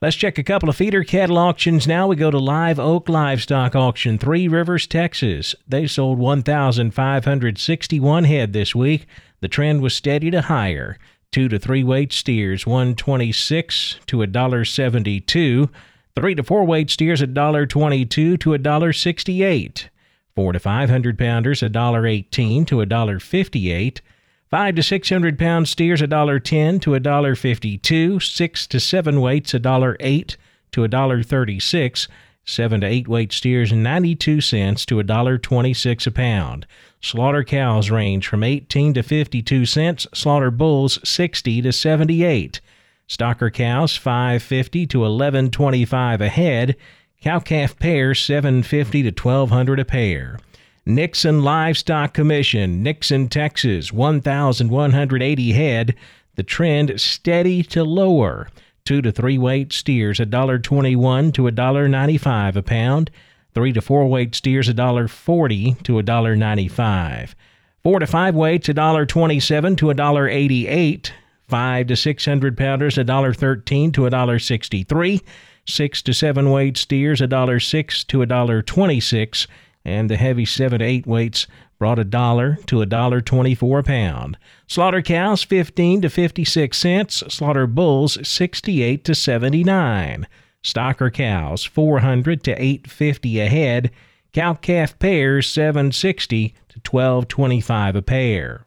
Let's 0.03 0.17
check 0.17 0.38
a 0.38 0.43
couple 0.43 0.69
of 0.69 0.75
feeder 0.75 1.03
cattle 1.03 1.39
auctions 1.39 1.88
now. 1.88 2.07
We 2.07 2.17
go 2.17 2.29
to 2.29 2.38
Live 2.38 2.77
Oak 2.77 3.09
Livestock 3.09 3.75
Auction, 3.75 4.19
Three 4.19 4.47
Rivers, 4.47 4.85
Texas. 4.85 5.55
They 5.67 5.88
sold 5.88 6.19
1,561 6.19 8.25
head 8.25 8.53
this 8.53 8.75
week. 8.75 9.07
The 9.39 9.47
trend 9.47 9.81
was 9.81 9.95
steady 9.95 10.29
to 10.29 10.43
higher 10.43 10.99
two 11.31 11.47
to 11.49 11.59
three 11.59 11.83
weight 11.83 12.13
steers 12.13 12.65
126 12.65 13.99
to 14.07 14.21
a 14.21 14.27
dollar 14.27 14.65
72 14.65 15.69
three 16.15 16.35
to 16.35 16.43
four 16.43 16.63
weight 16.63 16.89
steers 16.89 17.21
a 17.21 17.27
dollar 17.27 17.65
22 17.65 18.38
to 18.38 18.53
a 18.53 18.57
dollar 18.57 18.93
68 18.93 19.89
four 20.35 20.53
to 20.53 20.59
500 20.59 21.17
pounders 21.17 21.61
a 21.63 21.69
dollar 21.69 22.05
18 22.05 22.65
to 22.65 22.81
a 22.81 22.85
dollar 22.85 23.19
58 23.19 24.01
five 24.49 24.75
to 24.75 24.83
600 24.83 25.38
pound 25.38 25.67
steers 25.67 26.01
a 26.01 26.07
dollar 26.07 26.39
10 26.39 26.79
to 26.79 26.93
a 26.93 26.99
dollar 26.99 27.35
52 27.35 28.19
six 28.19 28.67
to 28.67 28.79
seven 28.79 29.19
weights 29.21 29.53
a 29.53 29.59
dollar 29.59 29.97
8 29.99 30.38
to 30.71 30.83
a 30.83 30.88
dollar 30.88 31.23
36 31.23 32.07
seven 32.45 32.81
to 32.81 32.88
eight 32.88 33.08
weight 33.08 33.34
steers 33.34 33.73
92 33.73 34.39
cents 34.41 34.86
to 34.86 34.99
a 34.99 35.03
dollar 35.03 35.38
26 35.38 36.08
a 36.08 36.12
pound 36.12 36.65
Slaughter 37.05 37.43
cows 37.43 37.91
range 37.91 38.27
from 38.27 38.43
18 38.43 38.95
to 38.95 39.03
52 39.03 39.67
cents, 39.67 40.08
slaughter 40.12 40.49
bulls 40.49 40.97
60 41.08 41.62
to 41.62 41.71
78. 41.71 42.62
Stocker 43.08 43.53
cows 43.53 43.95
550 43.95 44.88
to 44.88 44.99
1125 45.01 46.21
a 46.21 46.29
head, 46.29 46.75
cow 47.21 47.38
calf 47.38 47.77
pairs 47.77 48.19
750 48.21 49.03
to 49.03 49.10
1200 49.10 49.79
a 49.79 49.86
pair. 49.86 50.39
Nixon 50.88 51.43
Livestock 51.43 52.15
Commission, 52.15 52.81
Nixon, 52.81 53.29
Texas, 53.29 53.93
1,180 53.93 55.51
head. 55.51 55.95
The 56.34 56.43
trend 56.43 56.99
steady 56.99 57.62
to 57.62 57.84
lower. 57.84 58.49
Two 58.85 59.01
to 59.01 59.11
three 59.11 59.39
weight 59.39 59.73
steers, 59.73 60.19
$1.21 60.19 61.33
to 61.33 61.41
$1.95 61.41 62.55
a 62.55 62.61
pound. 62.61 63.11
Three 63.55 63.73
to 63.73 63.81
four 63.81 64.07
weight 64.07 64.35
steers 64.35 64.69
$1.40 64.69 65.81
to 65.83 65.93
$1.95. 65.93 67.33
Four 67.81 67.99
to 67.99 68.05
five 68.07 68.35
weights 68.35 68.67
$1.27 68.67 69.77
to 69.77 69.85
$1.88. 69.87 71.11
Five 71.47 71.87
to 71.87 71.95
six 71.95 72.25
hundred 72.25 72.57
pounders 72.57 72.95
$1.13 72.95 73.93
to 73.93 74.01
$1.63. 74.01 75.21
Six 75.67 76.01
to 76.03 76.13
seven 76.13 76.51
weight 76.51 76.77
steers 76.77 77.21
$1.06 77.21 78.07
to 78.07 78.19
$1.26. 78.19 79.47
and 79.83 80.09
the 80.09 80.17
heavy 80.17 80.45
7 80.45 80.79
to 80.79 80.85
8 80.85 81.07
weights 81.07 81.47
brought 81.77 81.99
a 81.99 82.03
dollar 82.03 82.57
to 82.67 82.81
a 82.81 82.85
dollar 82.85 83.21
24 83.21 83.79
a 83.79 83.83
pound. 83.83 84.38
Slaughter 84.67 85.01
cows 85.01 85.43
15 85.43 86.01
to 86.01 86.09
56 86.09 86.77
cents, 86.77 87.23
slaughter 87.27 87.67
bulls 87.67 88.17
68 88.27 89.03
to 89.03 89.15
79. 89.15 90.27
Stocker 90.63 91.13
cows 91.13 91.63
400 91.63 92.43
to 92.43 92.51
850 92.51 93.39
a 93.39 93.47
head, 93.47 93.91
cow 94.33 94.53
calf 94.53 94.97
pairs 94.99 95.47
760 95.47 96.49
to 96.69 96.79
1225 96.79 97.95
a 97.95 98.01
pair. 98.01 98.65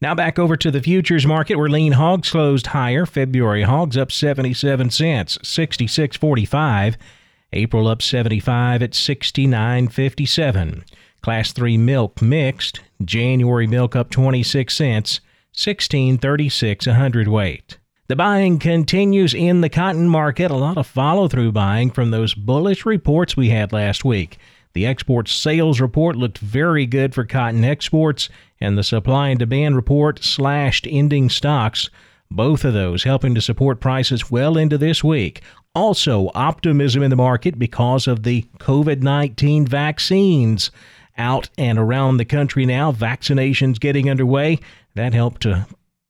Now 0.00 0.14
back 0.14 0.38
over 0.38 0.56
to 0.56 0.70
the 0.70 0.82
futures 0.82 1.26
market 1.26 1.56
where 1.56 1.68
lean 1.68 1.92
hogs 1.92 2.30
closed 2.30 2.68
higher. 2.68 3.06
February 3.06 3.62
hogs 3.62 3.96
up 3.96 4.12
77 4.12 4.90
cents, 4.90 5.38
66.45. 5.38 6.96
April 7.54 7.86
up 7.86 8.02
75 8.02 8.82
at 8.82 8.90
69.57. 8.90 10.82
Class 11.24 11.52
3 11.52 11.78
milk 11.78 12.20
mixed. 12.20 12.80
January 13.02 13.66
milk 13.66 13.96
up 13.96 14.10
26 14.10 14.76
cents, 14.76 15.20
16.36 15.54 16.86
a 16.86 16.92
hundredweight. 16.92 17.78
The 18.08 18.16
buying 18.16 18.58
continues 18.58 19.32
in 19.32 19.62
the 19.62 19.70
cotton 19.70 20.06
market. 20.06 20.50
A 20.50 20.54
lot 20.54 20.76
of 20.76 20.86
follow 20.86 21.26
through 21.26 21.52
buying 21.52 21.90
from 21.90 22.10
those 22.10 22.34
bullish 22.34 22.84
reports 22.84 23.38
we 23.38 23.48
had 23.48 23.72
last 23.72 24.04
week. 24.04 24.36
The 24.74 24.84
export 24.84 25.26
sales 25.26 25.80
report 25.80 26.14
looked 26.14 26.36
very 26.36 26.84
good 26.84 27.14
for 27.14 27.24
cotton 27.24 27.64
exports, 27.64 28.28
and 28.60 28.76
the 28.76 28.84
supply 28.84 29.30
and 29.30 29.38
demand 29.38 29.76
report 29.76 30.22
slashed 30.22 30.86
ending 30.90 31.30
stocks. 31.30 31.88
Both 32.30 32.66
of 32.66 32.74
those 32.74 33.04
helping 33.04 33.34
to 33.34 33.40
support 33.40 33.80
prices 33.80 34.30
well 34.30 34.58
into 34.58 34.76
this 34.76 35.02
week. 35.02 35.40
Also, 35.74 36.30
optimism 36.34 37.02
in 37.02 37.08
the 37.08 37.16
market 37.16 37.58
because 37.58 38.06
of 38.06 38.24
the 38.24 38.42
COVID 38.58 39.00
19 39.00 39.66
vaccines 39.66 40.70
out 41.16 41.48
and 41.56 41.78
around 41.78 42.16
the 42.16 42.24
country 42.24 42.66
now. 42.66 42.90
Vaccinations 42.92 43.80
getting 43.80 44.10
underway. 44.10 44.58
That 44.94 45.14
helped 45.14 45.42
to 45.42 45.66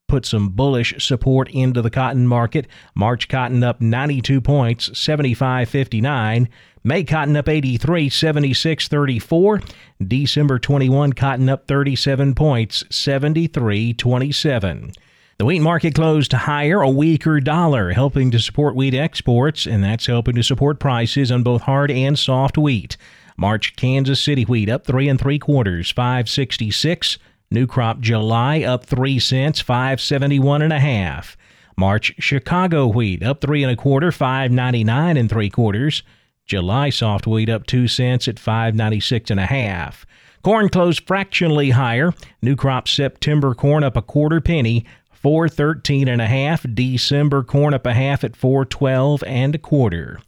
put 0.08 0.24
some 0.26 0.50
bullish 0.50 0.94
support 1.04 1.50
into 1.50 1.82
the 1.82 1.90
cotton 1.90 2.26
market. 2.26 2.66
March 2.94 3.28
cotton 3.28 3.64
up 3.64 3.80
92 3.80 4.40
points, 4.40 4.88
75.59. 4.90 6.48
May 6.84 7.02
cotton 7.02 7.36
up 7.36 7.48
83, 7.48 8.08
76.34. 8.10 9.72
December 10.06 10.58
21 10.58 11.14
cotton 11.14 11.48
up 11.48 11.66
37 11.66 12.34
points, 12.34 12.82
73.27. 12.84 14.94
The 15.36 15.44
wheat 15.44 15.60
market 15.60 15.96
closed 15.96 16.32
higher, 16.32 16.80
a 16.80 16.88
weaker 16.88 17.40
dollar, 17.40 17.90
helping 17.90 18.30
to 18.30 18.38
support 18.38 18.76
wheat 18.76 18.94
exports, 18.94 19.66
and 19.66 19.82
that's 19.82 20.06
helping 20.06 20.36
to 20.36 20.44
support 20.44 20.78
prices 20.78 21.32
on 21.32 21.42
both 21.42 21.62
hard 21.62 21.90
and 21.90 22.16
soft 22.16 22.56
wheat. 22.56 22.96
March 23.37 23.75
Kansas 23.77 24.20
City 24.20 24.44
wheat 24.44 24.68
up 24.68 24.87
three 24.87 25.09
and 25.09 25.20
three 25.20 25.38
quarters, 25.38 25.90
566. 25.90 27.18
New 27.51 27.66
crop 27.66 28.01
July 28.01 28.62
up 28.62 28.85
three 28.85 29.18
cents, 29.18 29.61
571 29.61 30.62
and 30.62 30.73
a 30.73 30.81
half. 30.81 31.37
March 31.77 32.14
Chicago 32.18 32.87
wheat 32.87 33.23
up 33.23 33.40
three 33.40 33.62
and 33.62 33.73
a 33.73 33.77
quarter, 33.77 34.12
599 34.12 35.16
and 35.16 35.29
three 35.29 35.51
quarters. 35.51 36.03
July 36.47 36.90
soft 36.90 37.27
wheat 37.27 37.49
up 37.49 37.66
two 37.66 37.88
cents 37.88 38.29
at 38.29 38.38
596 38.38 39.31
and 39.31 39.40
a 39.40 39.47
half. 39.47 40.07
Corn 40.42 40.68
closed 40.68 41.07
fractionally 41.07 41.70
higher. 41.70 42.12
New 42.42 42.55
crop 42.55 42.87
September 42.87 43.55
corn 43.55 43.83
up 43.83 43.97
a 43.97 44.03
quarter 44.03 44.40
penny, 44.40 44.85
413 45.11 46.07
and 46.07 46.20
a 46.20 46.27
half. 46.27 46.66
December 46.75 47.42
corn 47.42 47.73
up 47.73 47.87
a 47.87 47.94
half 47.94 48.23
at 48.23 48.37
412 48.37 49.25
and 49.25 49.55
a 49.55 49.59
quarter. 49.59 50.20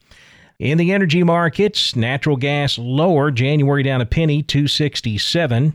In 0.59 0.79
the 0.79 0.93
energy 0.93 1.23
markets, 1.23 1.95
natural 1.95 2.39
gas 2.39 2.79
lower, 2.79 3.31
January 3.31 3.83
down 3.83 4.01
a 4.01 4.07
penny, 4.07 4.43
267. 4.43 5.75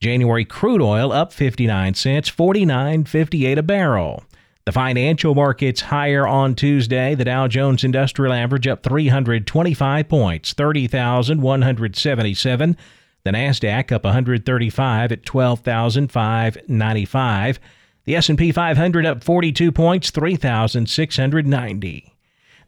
January 0.00 0.46
crude 0.46 0.80
oil 0.80 1.12
up 1.12 1.34
59 1.34 1.92
cents, 1.94 2.30
49.58 2.30 3.58
a 3.58 3.62
barrel. 3.62 4.24
The 4.64 4.72
financial 4.72 5.34
markets 5.34 5.82
higher 5.82 6.26
on 6.26 6.54
Tuesday. 6.54 7.14
The 7.14 7.26
Dow 7.26 7.46
Jones 7.46 7.84
Industrial 7.84 8.32
Average 8.32 8.68
up 8.68 8.82
325 8.82 10.08
points, 10.08 10.54
30,177. 10.54 12.76
The 13.24 13.30
Nasdaq 13.30 13.92
up 13.92 14.04
135 14.04 15.12
at 15.12 15.26
12,595. 15.26 17.60
The 18.04 18.16
S&P 18.16 18.50
500 18.50 19.06
up 19.06 19.22
42 19.22 19.70
points, 19.72 20.10
3,690. 20.10 22.11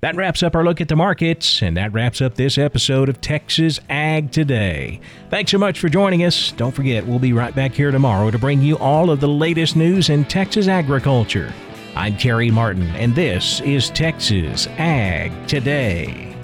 That 0.05 0.17
wraps 0.17 0.43
up 0.43 0.55
our 0.55 0.63
look 0.63 0.83
at 0.83 0.89
the 0.89 0.97
markets, 0.97 1.63
and 1.63 1.79
that 1.79 1.95
wraps 1.95 2.21
up 2.21 2.35
this 2.35 2.59
episode 2.59 3.09
of 3.09 3.23
Texas 3.23 3.81
Ag 3.89 4.31
Today. 4.31 5.01
Thanks 5.31 5.51
so 5.51 5.57
much 5.57 5.81
for 5.81 5.89
joining 5.89 6.25
us. 6.25 6.53
Don't 6.53 6.73
forget, 6.73 7.07
we'll 7.07 7.19
be 7.19 7.33
right 7.33 7.55
back 7.55 7.73
here 7.73 7.91
tomorrow 7.91 8.31
to 8.31 8.39
bring 8.39 8.61
you 8.61 8.77
all 8.77 9.09
of 9.09 9.21
the 9.21 9.29
latest 9.29 9.77
news 9.77 10.11
in 10.11 10.27
Texas 10.27 10.69
agriculture. 10.69 11.55
I'm 11.97 12.19
Carey 12.19 12.51
Martin, 12.51 12.95
and 12.97 13.15
this 13.15 13.63
is 13.63 13.89
Texas 13.89 14.67
Ag 14.77 15.49
Today. 15.49 16.37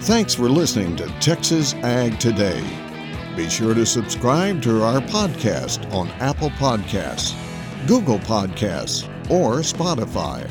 Thanks 0.00 0.32
for 0.32 0.48
listening 0.48 0.96
to 0.96 1.06
Texas 1.20 1.74
Ag 1.82 2.18
Today. 2.18 2.64
Be 3.36 3.50
sure 3.50 3.74
to 3.74 3.84
subscribe 3.84 4.62
to 4.62 4.82
our 4.82 5.02
podcast 5.02 5.92
on 5.92 6.08
Apple 6.22 6.48
Podcasts, 6.52 7.36
Google 7.86 8.20
Podcasts, 8.20 9.06
or 9.30 9.56
Spotify. 9.56 10.50